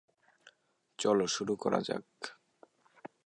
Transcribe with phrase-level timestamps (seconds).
[0.99, 2.07] চলো, শুরু করা যাক।